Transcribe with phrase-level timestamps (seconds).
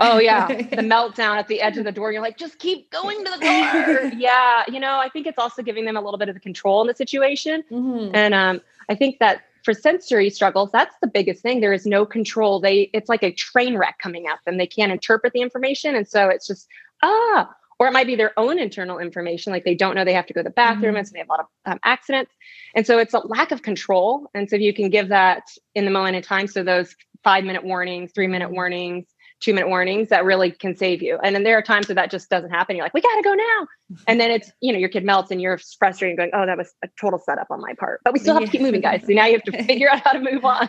[0.02, 2.10] oh yeah, the meltdown at the edge of the door.
[2.10, 4.04] You're like, just keep going to the car.
[4.16, 6.80] yeah, you know, I think it's also giving them a little bit of the control
[6.80, 8.14] in the situation, mm-hmm.
[8.14, 11.60] and um, I think that for sensory struggles, that's the biggest thing.
[11.60, 12.60] There is no control.
[12.60, 14.56] They it's like a train wreck coming at them.
[14.56, 16.68] They can't interpret the information, and so it's just
[17.02, 17.54] ah.
[17.78, 20.34] Or it might be their own internal information, like they don't know they have to
[20.34, 20.96] go to the bathroom, mm-hmm.
[20.98, 22.30] and so they have a lot of um, accidents.
[22.74, 24.28] And so it's a lack of control.
[24.34, 25.44] And so if you can give that
[25.74, 26.94] in the moment in time, so those
[27.24, 29.06] five minute warnings, three minute warnings,
[29.40, 31.18] two minute warnings that really can save you.
[31.22, 32.76] And then there are times where that just doesn't happen.
[32.76, 33.66] You're like, we got to go now.
[34.06, 36.72] And then it's, you know, your kid melts and you're frustrated going, oh, that was
[36.84, 38.00] a total setup on my part.
[38.04, 39.02] But we still have to keep moving, guys.
[39.06, 40.68] So now you have to figure out how to move on.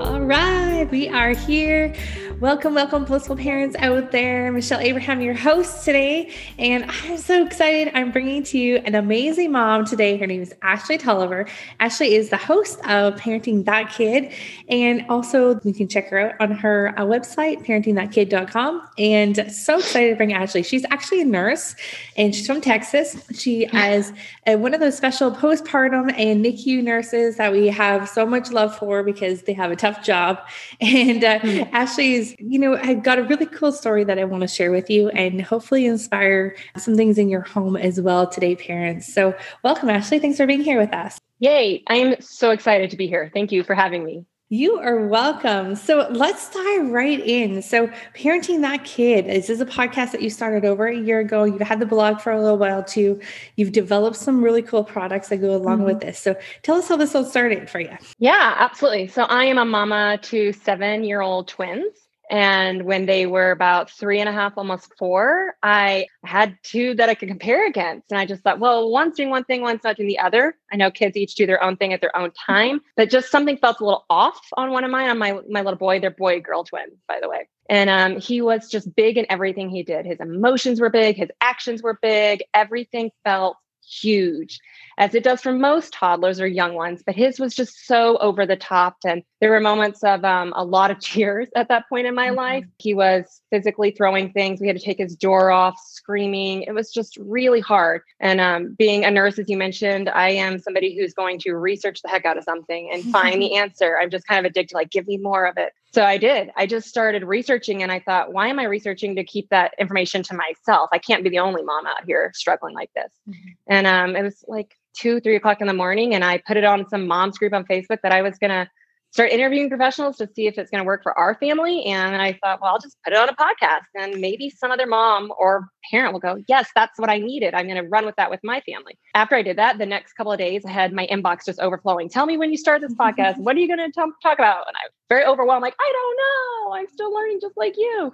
[0.00, 0.88] All right.
[0.90, 1.94] We are here
[2.42, 4.50] Welcome, welcome, blissful parents out there.
[4.50, 6.34] Michelle Abraham, your host today.
[6.58, 7.92] And I'm so excited.
[7.94, 10.16] I'm bringing to you an amazing mom today.
[10.16, 11.46] Her name is Ashleigh Tolliver.
[11.78, 14.32] Ashleigh is the host of Parenting That Kid.
[14.68, 18.88] And also, you can check her out on her uh, website, parentingthatkid.com.
[18.98, 20.66] And so excited to bring Ashleigh.
[20.66, 21.76] She's actually a nurse
[22.16, 23.24] and she's from Texas.
[23.38, 24.12] She is
[24.48, 28.76] uh, one of those special postpartum and NICU nurses that we have so much love
[28.76, 30.40] for because they have a tough job.
[30.80, 31.74] And uh, mm-hmm.
[31.76, 34.70] Ashleigh is you know, I've got a really cool story that I want to share
[34.70, 39.12] with you and hopefully inspire some things in your home as well today, parents.
[39.12, 40.20] So, welcome, Ashleigh.
[40.20, 41.18] Thanks for being here with us.
[41.38, 41.82] Yay.
[41.88, 43.30] I'm so excited to be here.
[43.34, 44.24] Thank you for having me.
[44.52, 45.76] You are welcome.
[45.76, 47.62] So let's dive right in.
[47.62, 51.44] So, Parenting That Kid, this is a podcast that you started over a year ago.
[51.44, 53.18] You've had the blog for a little while too.
[53.56, 55.86] You've developed some really cool products that go along mm-hmm.
[55.86, 56.18] with this.
[56.18, 57.96] So, tell us how this all started for you.
[58.18, 59.08] Yeah, absolutely.
[59.08, 62.01] So, I am a mama to seven year old twins.
[62.32, 67.10] And when they were about three and a half, almost four, I had two that
[67.10, 68.10] I could compare against.
[68.10, 70.56] And I just thought, well, one's doing one thing, one's not doing the other.
[70.72, 73.58] I know kids each do their own thing at their own time, but just something
[73.58, 76.00] felt a little off on one of mine, on my, my little boy.
[76.00, 77.48] They're boy girl twins, by the way.
[77.68, 80.06] And um, he was just big in everything he did.
[80.06, 84.60] His emotions were big, his actions were big, everything felt huge
[84.98, 87.02] as it does for most toddlers or young ones.
[87.04, 88.96] But his was just so over the top.
[89.04, 92.28] And there were moments of um, a lot of tears at that point in my
[92.28, 92.36] mm-hmm.
[92.36, 92.64] life.
[92.78, 94.60] He was physically throwing things.
[94.60, 96.62] We had to take his door off, screaming.
[96.62, 98.02] It was just really hard.
[98.20, 102.02] And um, being a nurse, as you mentioned, I am somebody who's going to research
[102.02, 103.98] the heck out of something and find the answer.
[104.00, 105.72] I'm just kind of addicted, like, give me more of it.
[105.92, 106.50] So I did.
[106.56, 110.22] I just started researching and I thought, why am I researching to keep that information
[110.24, 110.88] to myself?
[110.92, 113.10] I can't be the only mom out here struggling like this.
[113.28, 113.48] Mm-hmm.
[113.68, 116.14] And um, it was like two, three o'clock in the morning.
[116.14, 118.66] And I put it on some mom's group on Facebook that I was going to
[119.12, 121.84] start interviewing professionals to see if it's going to work for our family.
[121.84, 124.86] And I thought, well, I'll just put it on a podcast and maybe some other
[124.86, 127.52] mom or parent will go, yes, that's what I needed.
[127.52, 128.98] I'm going to run with that with my family.
[129.14, 132.08] After I did that, the next couple of days, I had my inbox just overflowing.
[132.08, 133.36] Tell me when you start this podcast.
[133.36, 134.66] what are you going to talk about?
[134.66, 136.74] And I was very overwhelmed, like, I don't know.
[136.74, 138.12] I'm still learning just like you.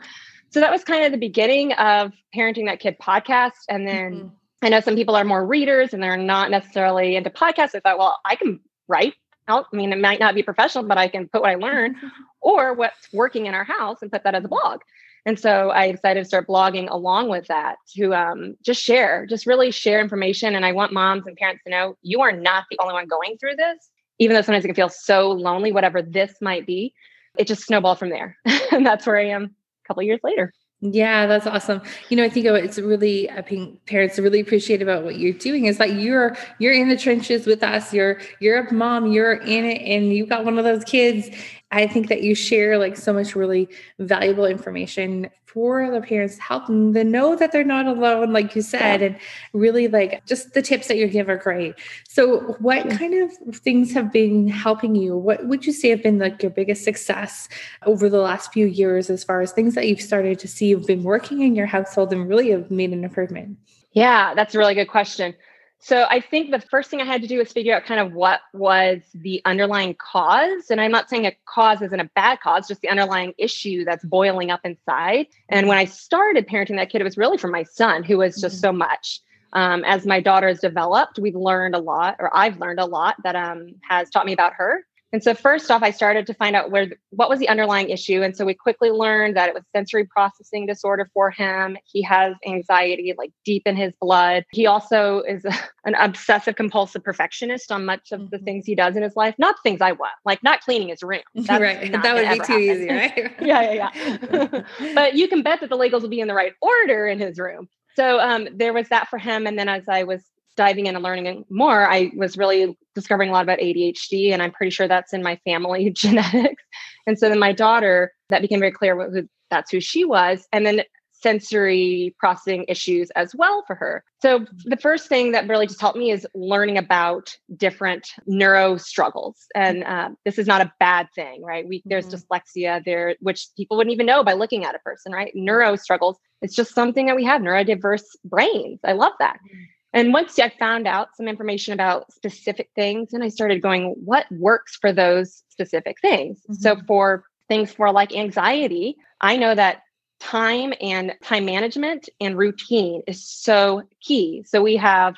[0.51, 3.53] So that was kind of the beginning of Parenting That Kid podcast.
[3.69, 4.29] And then mm-hmm.
[4.63, 7.77] I know some people are more readers and they're not necessarily into podcasts.
[7.77, 9.15] I thought, well, I can write
[9.49, 9.67] out.
[9.73, 11.97] I mean, it might not be professional, but I can put what I learned
[12.41, 14.81] or what's working in our house and put that as a blog.
[15.27, 19.47] And so I decided to start blogging along with that to um, just share, just
[19.47, 20.55] really share information.
[20.55, 23.37] And I want moms and parents to know you are not the only one going
[23.39, 26.95] through this, even though sometimes it can feel so lonely, whatever this might be.
[27.37, 28.37] It just snowballed from there.
[28.73, 30.53] and that's where I am a couple years later.
[30.81, 31.83] Yeah, that's awesome.
[32.09, 35.65] You know, I think it's really I think parents really appreciate about what you're doing
[35.65, 37.93] is that you're you're in the trenches with us.
[37.93, 41.31] You're you're a mom, you're in it, and you've got one of those kids
[41.73, 43.69] I think that you share like so much really
[43.99, 48.55] valuable information for the parents to help them to know that they're not alone, like
[48.55, 49.17] you said, and
[49.53, 51.75] really like just the tips that you give are great.
[52.09, 52.97] So, what yeah.
[52.99, 55.17] kind of things have been helping you?
[55.17, 57.49] What would you say have been like your biggest success
[57.87, 60.87] over the last few years as far as things that you've started to see you've
[60.87, 63.57] been working in your household and really have made an improvement?
[63.93, 65.35] Yeah, that's a really good question.
[65.81, 68.13] So I think the first thing I had to do was figure out kind of
[68.13, 70.71] what was the underlying cause.
[70.71, 74.05] And I'm not saying a cause isn't a bad cause, just the underlying issue that's
[74.05, 75.27] boiling up inside.
[75.49, 78.41] And when I started parenting that kid, it was really for my son, who was
[78.41, 78.63] just mm-hmm.
[78.63, 79.21] so much.
[79.53, 83.17] Um, as my daughter has developed, we've learned a lot, or I've learned a lot
[83.23, 84.85] that um, has taught me about her.
[85.13, 88.23] And so first off, I started to find out where what was the underlying issue.
[88.23, 91.79] And so we quickly learned that it was sensory processing disorder for him.
[91.85, 94.45] He has anxiety like deep in his blood.
[94.53, 95.53] He also is a,
[95.87, 98.29] an obsessive compulsive perfectionist on much of mm-hmm.
[98.31, 99.35] the things he does in his life.
[99.39, 101.23] Not things I want, like not cleaning his room.
[101.35, 101.91] That's right.
[101.91, 102.61] That would be too happen.
[102.61, 103.35] easy, right?
[103.41, 103.91] yeah, yeah,
[104.31, 104.63] yeah.
[104.95, 107.39] but you can bet that the Legos will be in the right order in his
[107.39, 107.69] room.
[107.97, 109.47] So um, there was that for him.
[109.47, 110.23] And then as I was
[110.59, 114.51] diving in and learning more, I was really discovering a lot about ADHD, and I'm
[114.51, 116.65] pretty sure that's in my family genetics.
[117.07, 120.47] And so then my daughter, that became very clear what, that's who she was.
[120.53, 120.83] And then
[121.21, 124.05] sensory processing issues as well for her.
[124.21, 129.47] So the first thing that really just helped me is learning about different neuro struggles,
[129.55, 131.67] and uh, this is not a bad thing, right?
[131.67, 132.35] We there's mm-hmm.
[132.35, 135.33] dyslexia there, which people wouldn't even know by looking at a person, right?
[135.35, 136.19] Neuro struggles.
[136.43, 138.81] It's just something that we have neurodiverse brains.
[138.85, 139.39] I love that.
[139.39, 139.65] Mm-hmm.
[139.93, 144.27] And once I found out some information about specific things, and I started going, what
[144.31, 146.41] works for those specific things?
[146.41, 146.55] Mm-hmm.
[146.55, 149.83] So for things for like anxiety, I know that
[150.21, 154.45] time and time management and routine is so key.
[154.47, 155.17] So we have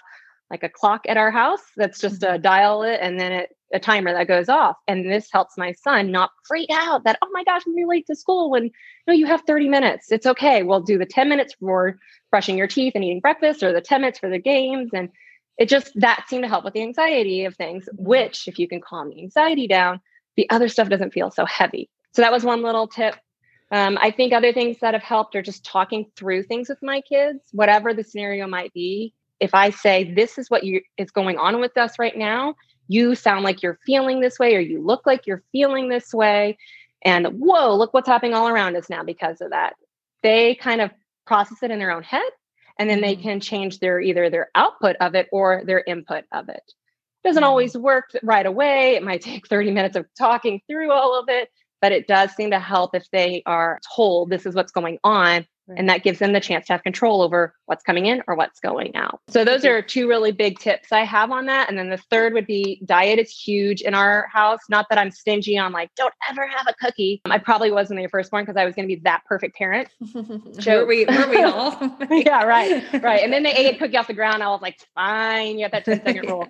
[0.50, 2.42] like a clock at our house that's just a mm-hmm.
[2.42, 4.76] dial it and then it, a timer that goes off.
[4.88, 8.16] And this helps my son not freak out that, oh my gosh, I'm late to
[8.16, 8.70] school when
[9.06, 10.10] no, you have 30 minutes.
[10.10, 10.62] It's okay.
[10.62, 11.98] We'll do the 10 minutes for
[12.30, 14.90] brushing your teeth and eating breakfast or the 10 minutes for the games.
[14.92, 15.08] And
[15.58, 18.04] it just that seemed to help with the anxiety of things, mm-hmm.
[18.04, 20.00] which if you can calm the anxiety down,
[20.36, 21.90] the other stuff doesn't feel so heavy.
[22.12, 23.16] So that was one little tip
[23.72, 27.00] um, I think other things that have helped are just talking through things with my
[27.00, 29.14] kids, whatever the scenario might be.
[29.38, 32.56] If I say, this is what you, is going on with us right now,
[32.90, 36.58] you sound like you're feeling this way, or you look like you're feeling this way.
[37.02, 39.74] And whoa, look what's happening all around us now because of that.
[40.22, 40.90] They kind of
[41.24, 42.28] process it in their own head
[42.80, 43.22] and then they mm-hmm.
[43.22, 46.72] can change their either their output of it or their input of it.
[47.22, 47.48] Doesn't mm-hmm.
[47.48, 48.96] always work right away.
[48.96, 51.48] It might take 30 minutes of talking through all of it,
[51.80, 55.46] but it does seem to help if they are told this is what's going on
[55.76, 58.60] and that gives them the chance to have control over what's coming in or what's
[58.60, 59.20] going out.
[59.28, 61.68] So those are two really big tips I have on that.
[61.68, 64.60] And then the third would be diet is huge in our house.
[64.68, 67.20] Not that I'm stingy on like, don't ever have a cookie.
[67.26, 69.22] I probably was when they were first born because I was going to be that
[69.26, 69.88] perfect parent.
[70.14, 71.96] were we, were we all?
[72.10, 73.02] yeah, right.
[73.02, 73.22] Right.
[73.22, 74.42] And then they ate a cookie off the ground.
[74.42, 76.48] I was like, fine, you have that 10 second rule.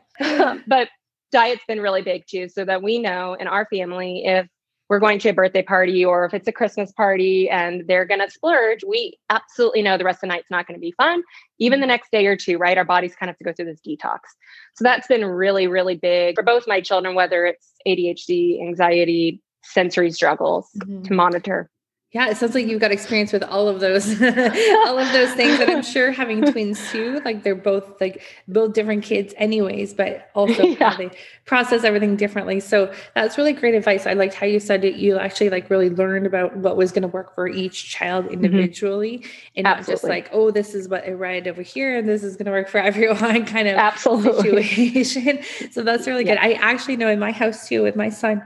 [0.66, 0.88] but
[1.32, 4.46] diet's been really big too, so that we know in our family if
[4.90, 8.20] we're going to a birthday party or if it's a Christmas party and they're going
[8.20, 11.22] to splurge, we absolutely know the rest of the night's not going to be fun.
[11.60, 12.76] Even the next day or two, right?
[12.76, 14.18] Our bodies kind of have to go through this detox.
[14.74, 20.10] So that's been really, really big for both my children, whether it's ADHD, anxiety, sensory
[20.10, 21.02] struggles mm-hmm.
[21.02, 21.70] to monitor.
[22.12, 25.60] Yeah, it sounds like you've got experience with all of those, all of those things.
[25.60, 30.28] And I'm sure having twins too, like they're both like both different kids, anyways, but
[30.34, 30.96] also yeah.
[30.96, 31.10] they
[31.44, 32.58] process everything differently.
[32.58, 34.08] So that's really great advice.
[34.08, 34.96] I liked how you said it.
[34.96, 38.34] You actually like really learned about what was going to work for each child mm-hmm.
[38.34, 39.28] individually, mm-hmm.
[39.58, 39.92] and Absolutely.
[39.92, 42.46] not just like, oh, this is what I read over here, and this is going
[42.46, 44.64] to work for everyone, kind of Absolutely.
[44.64, 45.38] situation.
[45.70, 46.34] so that's really yeah.
[46.34, 46.42] good.
[46.42, 48.42] I actually know in my house too with my son,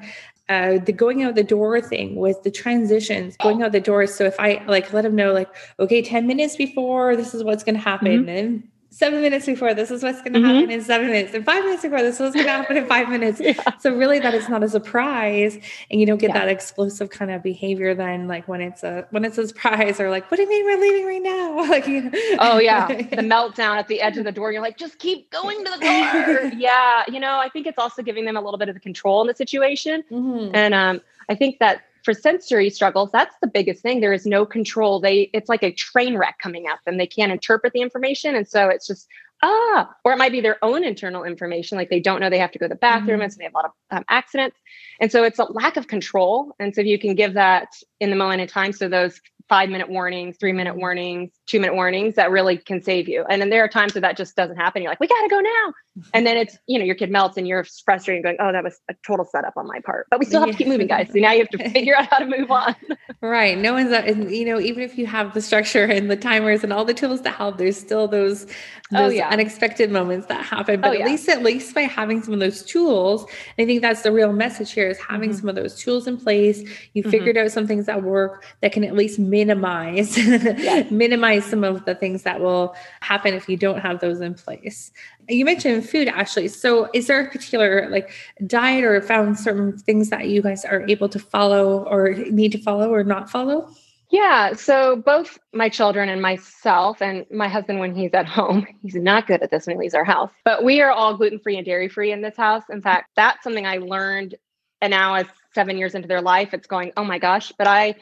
[0.49, 4.07] uh, the going out the door thing with the transitions, going out the door.
[4.07, 5.49] So if I like let them know, like,
[5.79, 8.27] okay, 10 minutes before, this is what's going to happen.
[8.27, 8.29] Mm-hmm.
[8.29, 10.55] And seven minutes before this is what's going to mm-hmm.
[10.55, 12.87] happen in seven minutes and five minutes before this is what's going to happen in
[12.87, 13.55] five minutes yeah.
[13.81, 15.59] so really that is not a surprise
[15.91, 16.39] and you don't get yeah.
[16.39, 20.11] that explosive kind of behavior then like when it's a when it's a surprise or
[20.11, 22.11] like what do you mean we're leaving right now like you know.
[22.39, 25.65] oh yeah the meltdown at the edge of the door you're like just keep going
[25.65, 28.69] to the door yeah you know i think it's also giving them a little bit
[28.69, 30.55] of the control in the situation mm-hmm.
[30.55, 34.01] and um i think that for sensory struggles, that's the biggest thing.
[34.01, 35.01] There is no control.
[35.01, 36.99] They it's like a train wreck coming at them.
[36.99, 38.37] They can't interpret the information.
[38.37, 39.09] And so it's just
[39.43, 42.53] ah, or it might be their own internal information, like they don't know they have
[42.53, 43.23] to go to the bathroom, mm-hmm.
[43.23, 44.57] and so they have a lot of um, accidents.
[45.01, 46.55] And so it's a lack of control.
[46.59, 47.69] And so if you can give that
[48.01, 51.75] in the moment in time, so those five minute warnings, three minute warnings, two minute
[51.75, 53.25] warnings that really can save you.
[53.29, 54.83] And then there are times where that just doesn't happen.
[54.83, 55.75] You're like, we got to go now.
[56.13, 58.81] And then it's, you know, your kid melts and you're frustrated going, oh, that was
[58.91, 60.07] a total setup on my part.
[60.11, 61.09] But we still have to keep moving, guys.
[61.13, 62.75] So now you have to figure out how to move on.
[63.21, 63.57] right.
[63.57, 66.73] No one's, that you know, even if you have the structure and the timers and
[66.73, 68.49] all the tools to help, there's still those, oh,
[68.97, 69.29] those oh, yeah.
[69.29, 70.81] unexpected moments that happen.
[70.81, 71.07] But oh, at yeah.
[71.07, 73.27] least, at least by having some of those tools,
[73.59, 75.39] I think that's the real message here is having mm-hmm.
[75.39, 76.63] some of those tools in place.
[76.95, 77.11] You mm-hmm.
[77.11, 80.91] figured out some things that work that can at least minimize yes.
[80.91, 84.93] minimize some of the things that will happen if you don't have those in place
[85.29, 88.11] you mentioned food actually so is there a particular like
[88.47, 92.59] diet or found certain things that you guys are able to follow or need to
[92.59, 93.69] follow or not follow
[94.15, 94.53] yeah.
[94.53, 99.27] So both my children and myself, and my husband, when he's at home, he's not
[99.27, 101.67] good at this when he leaves our house, but we are all gluten free and
[101.67, 102.63] dairy free in this house.
[102.71, 104.37] In fact, that's something I learned.
[104.81, 107.97] And now, as seven years into their life, it's going, oh my gosh, but I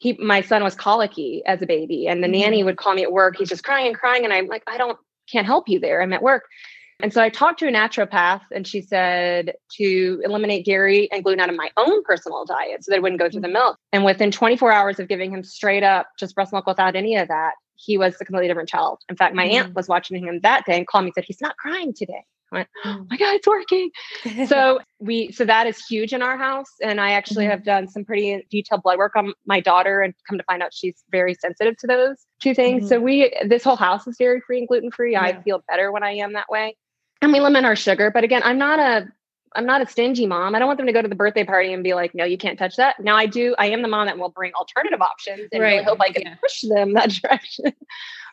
[0.00, 2.40] he my son was colicky as a baby and the mm-hmm.
[2.40, 4.76] nanny would call me at work he's just crying and crying and i'm like i
[4.76, 4.98] don't
[5.30, 6.44] can't help you there i'm at work
[7.02, 11.40] and so i talked to a naturopath and she said to eliminate dairy and gluten
[11.40, 13.54] out of my own personal diet so that it wouldn't go through the mm-hmm.
[13.54, 17.16] milk and within 24 hours of giving him straight up just breast milk without any
[17.16, 17.52] of that
[17.82, 18.98] he was a completely different child.
[19.08, 19.54] In fact, my mm.
[19.54, 22.24] aunt was watching him that day and called me and said, He's not crying today.
[22.52, 23.90] I went, oh my God, it's working.
[24.46, 26.70] so we so that is huge in our house.
[26.82, 27.52] And I actually mm-hmm.
[27.52, 30.72] have done some pretty detailed blood work on my daughter and come to find out
[30.72, 32.84] she's very sensitive to those two things.
[32.84, 32.88] Mm-hmm.
[32.88, 35.12] So we this whole house is dairy free and gluten free.
[35.12, 35.22] Yeah.
[35.22, 36.76] I feel better when I am that way.
[37.22, 38.10] And we limit our sugar.
[38.10, 39.08] But again, I'm not a
[39.56, 40.54] I'm not a stingy mom.
[40.54, 42.38] I don't want them to go to the birthday party and be like, no, you
[42.38, 43.00] can't touch that.
[43.00, 45.72] Now I do, I am the mom that will bring alternative options and right.
[45.72, 46.34] really hope I can yeah.
[46.36, 47.72] push them that direction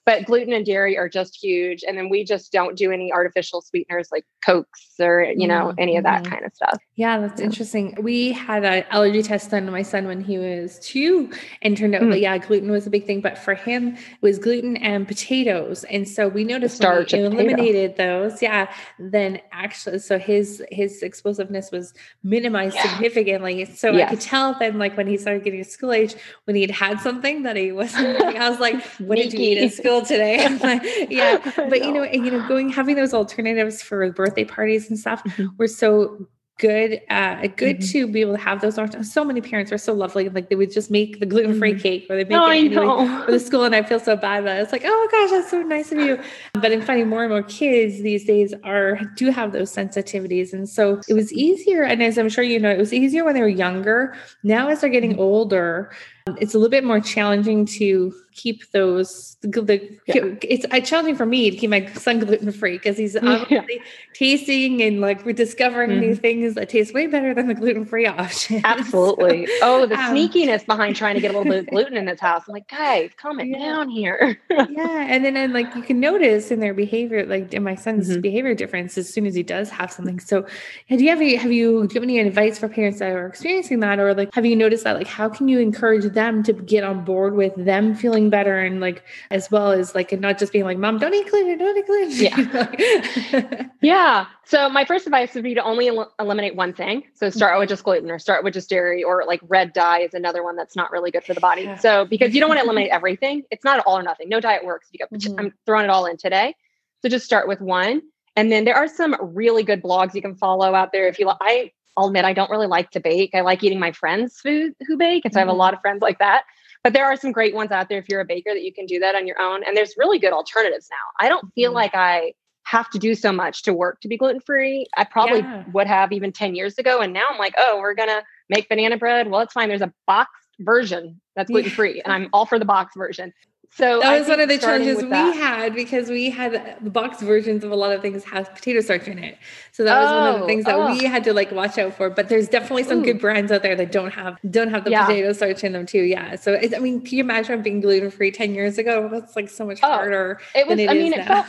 [0.08, 3.62] but gluten and dairy are just huge and then we just don't do any artificial
[3.62, 5.80] sweeteners like cokes or you know mm-hmm.
[5.80, 6.32] any of that mm-hmm.
[6.32, 7.46] kind of stuff yeah that's yeah.
[7.46, 11.30] interesting we had an allergy test done on my son when he was two
[11.62, 12.12] and turned out mm.
[12.12, 15.84] that yeah gluten was a big thing but for him it was gluten and potatoes
[15.86, 21.04] and so we noticed starch when we eliminated those yeah then actually so his his
[21.04, 22.94] explosiveness was minimized yeah.
[22.94, 24.08] significantly so yes.
[24.08, 26.98] i could tell then like when he started getting to school age when he'd had
[27.02, 31.08] something that he wasn't i was like what did you eat in school today.
[31.10, 31.38] yeah.
[31.70, 35.48] But you know, you know, going having those alternatives for birthday parties and stuff mm-hmm.
[35.58, 36.28] were so
[36.60, 37.92] good uh good mm-hmm.
[37.92, 40.72] to be able to have those so many parents are so lovely like they would
[40.72, 41.82] just make the gluten-free mm-hmm.
[41.82, 44.44] cake or they make oh, it anyway for the school and i feel so bad
[44.44, 46.20] but it's like oh gosh that's so nice of you
[46.54, 50.68] but i'm finding more and more kids these days are do have those sensitivities and
[50.68, 53.42] so it was easier and as i'm sure you know it was easier when they
[53.42, 55.22] were younger now as they're getting mm-hmm.
[55.22, 55.92] older
[56.40, 60.36] it's a little bit more challenging to keep those the, the yeah.
[60.44, 63.82] it's uh, challenging for me to keep my son gluten free because he's obviously yeah.
[64.14, 66.02] tasting and like we're discovering mm-hmm.
[66.02, 68.62] new things that taste way better than the gluten free option.
[68.64, 69.48] Absolutely.
[69.48, 72.06] so, oh, the um, sneakiness behind trying to get a little bit of gluten in
[72.06, 72.44] this house.
[72.48, 73.58] I'm like, guys, calm it yeah.
[73.58, 74.40] down here.
[74.50, 78.10] yeah, and then and like you can notice in their behavior, like in my son's
[78.10, 78.22] mm-hmm.
[78.22, 80.20] behavior difference as soon as he does have something.
[80.20, 80.46] So,
[80.90, 83.80] have you ever have you do you have any advice for parents that are experiencing
[83.80, 84.96] that, or like have you noticed that?
[84.96, 88.82] Like, how can you encourage them to get on board with them feeling better and
[88.82, 91.78] like as well as like and not just being like mom don't eat gluten don't
[91.78, 93.64] eat gluten yeah.
[93.82, 94.26] Yeah.
[94.44, 97.04] So my first advice would be to only el- eliminate one thing.
[97.14, 97.60] So start mm-hmm.
[97.62, 100.56] with just gluten or start with just dairy or like red dye is another one
[100.56, 101.64] that's not really good for the body.
[101.64, 101.78] Yeah.
[101.78, 104.30] so because you don't want to eliminate everything it's not all or nothing.
[104.30, 104.90] No diet works.
[104.92, 105.40] You mm-hmm.
[105.40, 106.56] i'm throwing it all in today.
[107.02, 108.02] So just start with one.
[108.36, 111.26] And then there are some really good blogs you can follow out there if you
[111.28, 113.32] like i I'll admit I don't really like to bake.
[113.34, 115.26] I like eating my friends' food who bake.
[115.26, 115.40] And so mm-hmm.
[115.40, 115.60] I have a mm-hmm.
[115.60, 116.44] lot of friends like that.
[116.84, 118.86] But there are some great ones out there if you're a baker that you can
[118.86, 119.64] do that on your own.
[119.66, 121.26] And there's really good alternatives now.
[121.26, 121.76] I don't feel mm-hmm.
[121.76, 124.86] like I have to do so much to work to be gluten free.
[124.96, 125.64] I probably yeah.
[125.74, 127.00] would have even 10 years ago.
[127.00, 129.30] And now I'm like, oh, we're going to make banana bread.
[129.30, 129.70] Well, it's fine.
[129.70, 133.34] There's a boxed version that's gluten free, and I'm all for the box version.
[133.78, 137.22] So that was one of the challenges we that, had because we had the box
[137.22, 139.38] versions of a lot of things have potato starch in it.
[139.72, 140.92] So that was one of the oh, things that oh.
[140.92, 142.10] we had to like watch out for.
[142.10, 143.06] But there's definitely some Ooh.
[143.06, 145.06] good brands out there that don't have don't have the yeah.
[145.06, 146.02] potato starch in them too.
[146.02, 146.38] Yeah.
[146.38, 149.10] So it, I mean, can you imagine being gluten free ten years ago?
[149.12, 150.40] That's like so much oh, harder.
[150.56, 150.80] It was.
[150.80, 151.46] It I mean, it felt,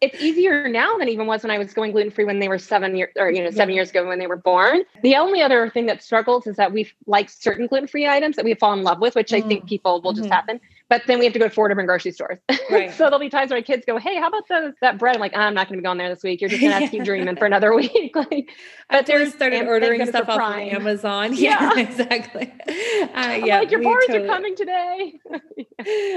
[0.00, 2.58] it's easier now than even was when I was going gluten free when they were
[2.58, 3.76] seven years or you know seven yeah.
[3.76, 4.82] years ago when they were born.
[5.04, 8.44] The only other thing that struggles is that we like certain gluten free items that
[8.44, 9.36] we fall in love with, which mm.
[9.36, 9.68] I think mm.
[9.68, 10.22] people will mm-hmm.
[10.22, 12.38] just happen but then we have to go to four different grocery stores.
[12.70, 12.90] Right.
[12.96, 15.16] so there'll be times where my kids go, Hey, how about those, that bread?
[15.16, 16.40] I'm like, I'm not going to be going there this week.
[16.40, 18.14] You're just going to have to keep dreaming for another week.
[18.16, 18.50] like,
[18.90, 21.34] but there's started ordering stuff off of Amazon.
[21.34, 21.80] Yeah, yeah.
[21.80, 22.52] exactly.
[22.68, 23.58] Uh, yeah.
[23.58, 25.20] Like your bars totally, are coming today.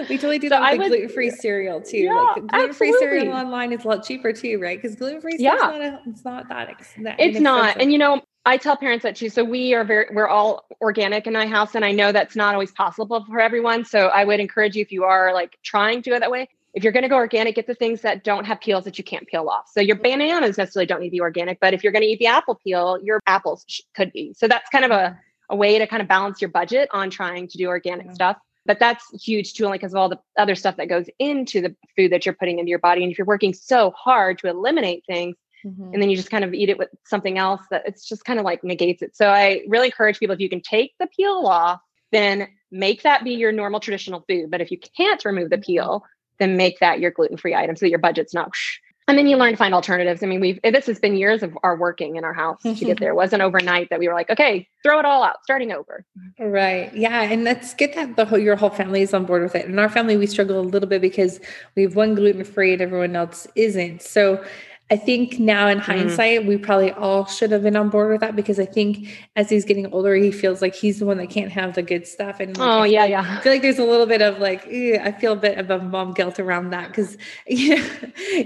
[0.10, 1.98] we totally do so that with gluten-free cereal too.
[1.98, 4.82] Yeah, like gluten-free cereal online is a lot cheaper too, right?
[4.82, 5.56] Because gluten-free yeah.
[5.56, 7.80] not a, it's not that, ex- that it's not.
[7.82, 9.30] And you know, I tell parents that too.
[9.30, 12.54] So we are very, we're all organic in my house, and I know that's not
[12.54, 13.86] always possible for everyone.
[13.86, 16.50] So I would encourage you if you are like trying to go that way.
[16.74, 19.04] If you're going to go organic, get the things that don't have peels that you
[19.04, 19.70] can't peel off.
[19.72, 22.20] So your bananas necessarily don't need to be organic, but if you're going to eat
[22.20, 24.34] the apple peel, your apples sh- could be.
[24.34, 25.20] So that's kind of a,
[25.50, 28.14] a way to kind of balance your budget on trying to do organic yeah.
[28.14, 28.38] stuff.
[28.66, 31.76] But that's huge too, only because of all the other stuff that goes into the
[31.98, 33.04] food that you're putting into your body.
[33.04, 35.94] And if you're working so hard to eliminate things, Mm-hmm.
[35.94, 38.40] And then you just kind of eat it with something else that it's just kind
[38.40, 39.16] of like negates it.
[39.16, 43.24] So I really encourage people if you can take the peel off, then make that
[43.24, 44.52] be your normal traditional food.
[44.52, 45.64] But if you can't remove the mm-hmm.
[45.64, 46.06] peel,
[46.40, 48.48] then make that your gluten free item so that your budget's not.
[48.48, 48.80] Whoosh.
[49.08, 50.24] And then you learn to find alternatives.
[50.24, 52.98] I mean, we've this has been years of our working in our house to get
[53.00, 53.10] there.
[53.10, 56.06] It wasn't overnight that we were like, okay, throw it all out, starting over.
[56.40, 56.96] Right.
[56.96, 57.24] Yeah.
[57.24, 59.66] And let's get that the whole your whole family is on board with it.
[59.66, 61.42] In our family, we struggle a little bit because
[61.76, 64.02] we have one gluten free and everyone else isn't.
[64.02, 64.44] So
[64.92, 65.90] I think now in mm-hmm.
[65.90, 66.48] hindsight, mm.
[66.48, 69.64] we probably all should have been on board with that because I think as he's
[69.64, 72.42] getting older, he feels like he's the one that can't have the good stuff.
[72.42, 73.38] And like, oh yeah, like, yeah.
[73.38, 75.80] I feel like there's a little bit of like I feel a bit of a
[75.80, 77.18] mom guilt around that because
[77.48, 77.88] you know,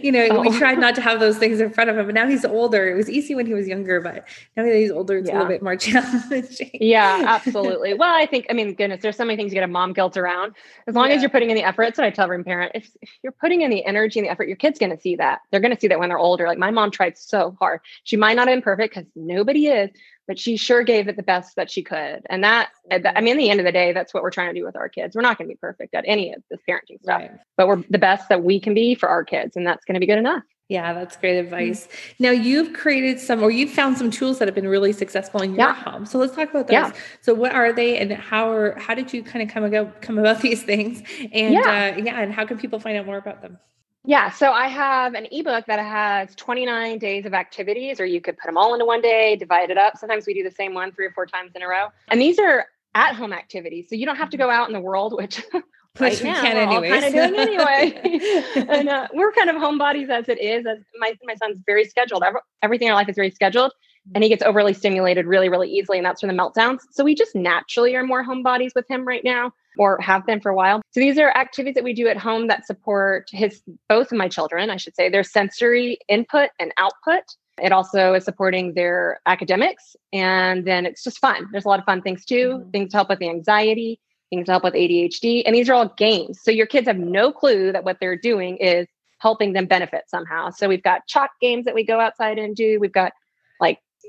[0.04, 0.42] you know oh.
[0.42, 2.90] we tried not to have those things in front of him, but now he's older.
[2.90, 5.34] It was easy when he was younger, but now that he's older, it's yeah.
[5.34, 6.70] a little bit more challenging.
[6.76, 7.96] Yeah, absolutely.
[7.96, 10.16] well, I think I mean, goodness, there's so many things you get a mom guilt
[10.16, 10.54] around.
[10.86, 11.16] As long yeah.
[11.16, 12.74] as you're putting in the effort, that's what I tell every parent.
[12.76, 15.16] If, if you're putting in the energy and the effort, your kid's going to see
[15.16, 15.40] that.
[15.50, 16.35] They're going to see that when they're older.
[16.44, 17.80] Like my mom tried so hard.
[18.04, 19.90] She might not have been perfect because nobody is,
[20.28, 22.22] but she sure gave it the best that she could.
[22.30, 24.60] And that, I mean, at the end of the day, that's what we're trying to
[24.60, 25.16] do with our kids.
[25.16, 27.32] We're not going to be perfect at any of this parenting stuff, right.
[27.58, 29.56] but we're the best that we can be for our kids.
[29.56, 30.44] And that's going to be good enough.
[30.68, 31.86] Yeah, that's great advice.
[31.86, 32.24] Mm-hmm.
[32.24, 35.52] Now you've created some, or you've found some tools that have been really successful in
[35.52, 35.76] your yeah.
[35.76, 36.08] home.
[36.08, 36.74] So let's talk about those.
[36.74, 36.92] Yeah.
[37.22, 40.18] So what are they, and how are how did you kind of come about come
[40.18, 41.04] about these things?
[41.32, 41.94] And yeah.
[41.96, 43.60] Uh, yeah, and how can people find out more about them?
[44.08, 48.38] Yeah, so I have an ebook that has 29 days of activities, or you could
[48.38, 49.98] put them all into one day, divide it up.
[49.98, 51.88] Sometimes we do the same one three or four times in a row.
[52.10, 53.88] And these are at home activities.
[53.90, 55.42] So you don't have to go out in the world, which
[56.00, 56.92] right now we're anyways.
[56.92, 58.42] all kind of doing anyway.
[58.70, 60.66] and uh, we're kind of homebodies as it is.
[60.66, 62.24] As my, my son's very scheduled.
[62.62, 63.72] Everything in our life is very scheduled
[64.14, 65.98] and he gets overly stimulated really, really easily.
[65.98, 66.82] And that's from the meltdowns.
[66.92, 70.50] So we just naturally are more homebodies with him right now or have been for
[70.52, 70.82] a while.
[70.92, 74.28] So these are activities that we do at home that support his both of my
[74.28, 77.24] children, I should say, their sensory input and output.
[77.62, 79.96] It also is supporting their academics.
[80.14, 81.48] And then it's just fun.
[81.52, 82.70] There's a lot of fun things too, mm-hmm.
[82.70, 85.44] things to help with the anxiety, things to help with ADHD.
[85.46, 86.40] And these are all games.
[86.42, 88.88] So your kids have no clue that what they're doing is
[89.20, 90.50] helping them benefit somehow.
[90.50, 92.80] So we've got chalk games that we go outside and do.
[92.80, 93.14] We've got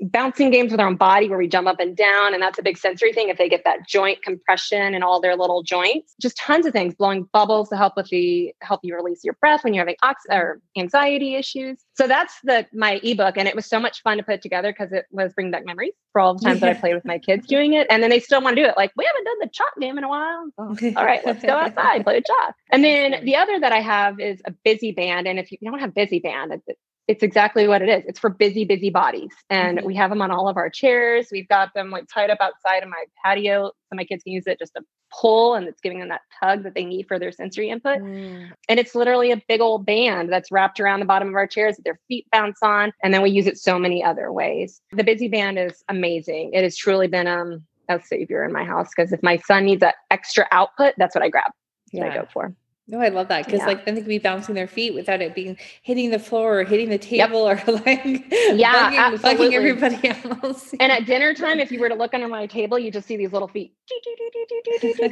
[0.01, 2.63] bouncing games with our own body where we jump up and down and that's a
[2.63, 6.15] big sensory thing if they get that joint compression and all their little joints.
[6.21, 9.63] Just tons of things blowing bubbles to help with the help you release your breath
[9.63, 11.83] when you're having ox- or anxiety issues.
[11.93, 14.91] So that's the my ebook and it was so much fun to put together because
[14.91, 16.67] it was bringing back memories for all the times yeah.
[16.67, 18.67] that i played with my kids doing it and then they still want to do
[18.67, 18.75] it.
[18.77, 20.27] Like we haven't done the chalk game in a while.
[20.59, 22.55] Oh, all right let's go outside play with chalk.
[22.71, 25.79] And then the other that i have is a busy band and if you don't
[25.79, 26.51] have busy band
[27.07, 28.03] it's exactly what it is.
[28.05, 29.31] It's for busy, busy bodies.
[29.49, 29.87] And mm-hmm.
[29.87, 31.29] we have them on all of our chairs.
[31.31, 33.67] We've got them like tied up outside of my patio.
[33.67, 34.83] So my kids can use it just to
[35.17, 37.99] pull and it's giving them that tug that they need for their sensory input.
[37.99, 38.51] Mm.
[38.67, 41.77] And it's literally a big old band that's wrapped around the bottom of our chairs
[41.77, 42.91] that their feet bounce on.
[43.01, 44.81] And then we use it so many other ways.
[44.91, 46.51] The busy band is amazing.
[46.53, 49.79] It has truly been um, a savior in my house because if my son needs
[49.79, 51.51] that extra output, that's what I grab.
[51.93, 52.11] That's yeah.
[52.11, 52.53] I go for.
[52.89, 53.65] No, I love that because yeah.
[53.65, 56.63] like then they can be bouncing their feet without it being hitting the floor or
[56.63, 57.67] hitting the table yep.
[57.67, 60.07] or like yeah, bugging, bugging everybody
[60.43, 60.73] else.
[60.79, 63.17] and at dinner time, if you were to look under my table, you just see
[63.17, 63.73] these little feet,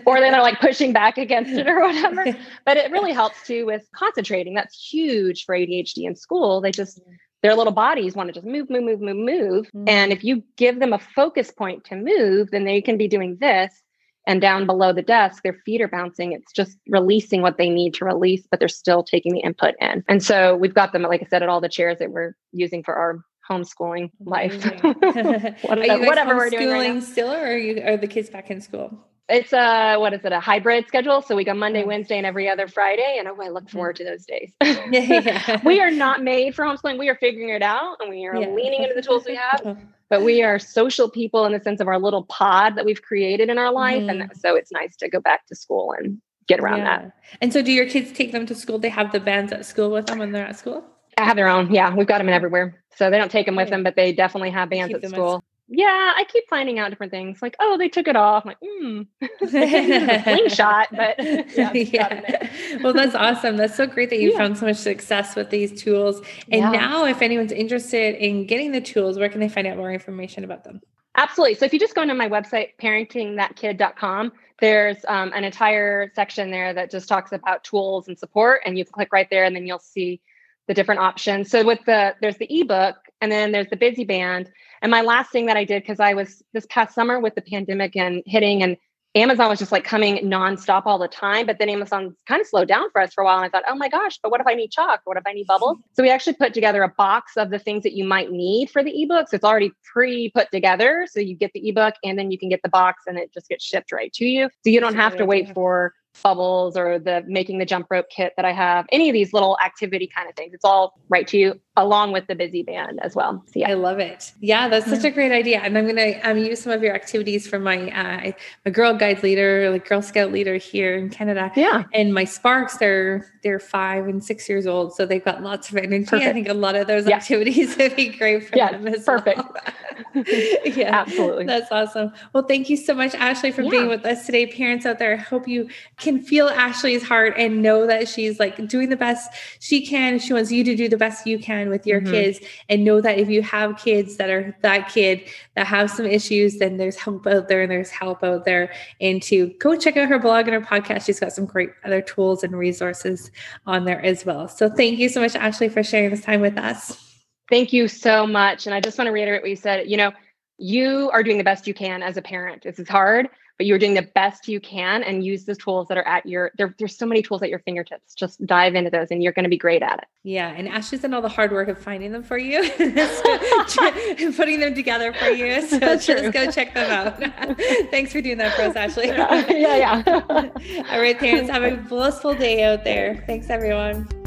[0.06, 2.26] or then they're like pushing back against it or whatever.
[2.66, 4.54] but it really helps too with concentrating.
[4.54, 6.62] That's huge for ADHD in school.
[6.62, 7.02] They just
[7.44, 9.70] their little bodies want to just move, move, move, move, move.
[9.76, 9.90] Mm.
[9.90, 13.38] And if you give them a focus point to move, then they can be doing
[13.40, 13.84] this
[14.28, 16.32] and down below the desk their feet are bouncing.
[16.32, 20.04] It's just releasing what they need to release but they're still taking the input in.
[20.08, 22.84] And so we've got them like i said at all the chairs that we're using
[22.84, 24.64] for our homeschooling life.
[24.84, 28.62] Whatever, uh, whatever we're doing right still or are you are the kids back in
[28.62, 28.98] school?
[29.28, 31.22] It's a what is it a hybrid schedule?
[31.22, 33.78] So we go monday wednesday and every other friday and oh i look mm-hmm.
[33.78, 34.54] forward to those days.
[34.62, 35.62] Yeah.
[35.64, 37.00] we are not made for homeschooling.
[37.00, 38.50] We are figuring it out and we are yeah.
[38.50, 39.78] leaning into the tools we have oh.
[40.10, 43.50] But we are social people in the sense of our little pod that we've created
[43.50, 44.02] in our life.
[44.02, 44.12] Mm.
[44.12, 44.40] And mm-hmm.
[44.40, 47.00] so it's nice to go back to school and get around yeah.
[47.00, 47.12] that.
[47.42, 48.78] And so do your kids take them to school?
[48.78, 50.84] They have the bands at school with them when they're at school?
[51.18, 51.74] I have their own.
[51.74, 51.94] Yeah.
[51.96, 52.84] We've got them in everywhere.
[52.96, 55.44] So they don't take them with them, but they definitely have bands Keep at school
[55.68, 57.42] yeah, I keep finding out different things.
[57.42, 58.46] Like, oh, they took it off.
[58.46, 59.02] I'm like, hmm,
[60.24, 61.74] slingshot, but yeah.
[61.74, 62.50] yeah.
[62.84, 63.58] Well, that's awesome.
[63.58, 64.38] That's so great that you yeah.
[64.38, 66.20] found so much success with these tools.
[66.52, 66.72] And yeah.
[66.72, 70.44] now, if anyone's interested in getting the tools, where can they find out more information
[70.44, 70.82] about them?
[71.18, 71.56] Absolutely.
[71.56, 76.74] So if you just go into my website, parentingthatkid.com, there's um, an entire section there
[76.74, 79.66] that just talks about tools and support, and you can click right there, and then
[79.66, 80.22] you'll see
[80.68, 81.50] the different options.
[81.50, 85.32] So with the there's the ebook, and then there's the busy band and my last
[85.32, 88.64] thing that I did, because I was this past summer with the pandemic and hitting,
[88.64, 88.78] and
[89.16, 91.46] Amazon was just like coming nonstop all the time.
[91.46, 93.38] But then Amazon kind of slowed down for us for a while.
[93.38, 95.02] And I thought, oh my gosh, but what if I need chalk?
[95.06, 95.78] What if I need bubbles?
[95.94, 98.84] So we actually put together a box of the things that you might need for
[98.84, 99.30] the ebook.
[99.30, 101.08] So it's already pre put together.
[101.10, 103.48] So you get the ebook and then you can get the box and it just
[103.48, 104.50] gets shipped right to you.
[104.66, 108.34] So you don't have to wait for bubbles or the making the jump rope kit
[108.36, 110.54] that I have, any of these little activity kind of things.
[110.54, 113.44] It's all right to you along with the busy band as well.
[113.48, 113.70] So, yeah.
[113.70, 114.32] I love it.
[114.40, 115.60] Yeah, that's such a great idea.
[115.60, 118.32] And I'm going to um, use some of your activities from my uh,
[118.66, 121.52] my girl guide leader, like Girl Scout leader here in Canada.
[121.56, 121.84] Yeah.
[121.94, 125.78] And my Sparks, they're they're five and six years old, so they've got lots of
[125.78, 126.06] energy.
[126.06, 126.30] Perfect.
[126.30, 127.18] I think a lot of those yeah.
[127.18, 129.38] activities would be great for yeah, them as perfect.
[129.38, 129.74] well.
[130.66, 131.46] yeah, absolutely.
[131.46, 132.12] That's awesome.
[132.34, 133.70] Well, thank you so much, Ashleigh, for yeah.
[133.70, 134.46] being with us today.
[134.48, 138.68] Parents out there, I hope you can feel Ashleigh's heart and know that she's like
[138.68, 140.20] doing the best she can.
[140.20, 142.12] She wants you to do the best you can with your mm-hmm.
[142.12, 145.22] kids and know that if you have kids that are that kid
[145.56, 148.72] that have some issues, then there's help out there and there's help out there.
[149.00, 151.06] And to go check out her blog and her podcast.
[151.06, 153.32] She's got some great other tools and resources
[153.66, 154.48] on there as well.
[154.48, 157.05] So thank you so much, Ashleigh, for sharing this time with us.
[157.50, 158.66] Thank you so much.
[158.66, 159.90] And I just want to reiterate what you said.
[159.90, 160.12] You know,
[160.58, 162.64] you are doing the best you can as a parent.
[162.64, 165.98] This is hard but you're doing the best you can and use the tools that
[165.98, 169.08] are at your there, there's so many tools at your fingertips just dive into those
[169.12, 171.52] and you're going to be great at it yeah and ashleigh's done all the hard
[171.52, 172.96] work of finding them for you and
[174.36, 176.32] putting them together for you so That's just true.
[176.32, 177.18] go check them out
[177.92, 180.84] thanks for doing that for us ashleigh yeah yeah, yeah.
[180.92, 184.25] all right parents have a blissful day out there thanks everyone